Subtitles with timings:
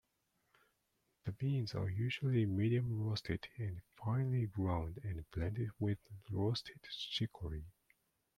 [1.25, 5.99] The beans are usually medium-roasted and finely ground and blended with
[6.31, 6.81] roasted
[7.11, 7.65] chicory.